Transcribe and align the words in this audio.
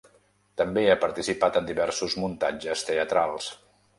També 0.61 0.85
ha 0.85 0.95
participat 1.03 1.59
en 1.61 1.69
diversos 1.69 2.17
muntatges 2.23 2.85
teatrals. 2.91 3.53